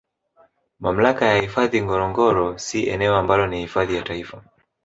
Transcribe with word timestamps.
Mamlaka 0.79 1.25
ya 1.25 1.41
hifadhi 1.41 1.81
Ngorongoro 1.81 2.57
si 2.57 2.89
eneo 2.89 3.15
ambalo 3.15 3.47
ni 3.47 3.59
hifadhi 3.59 3.95
ya 3.95 4.01
Taifa 4.03 4.43